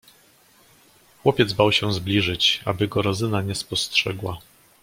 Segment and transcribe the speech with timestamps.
[1.23, 4.37] "Chłopiec bał się zbliżyć, aby go Rozyna nie spostrzegła."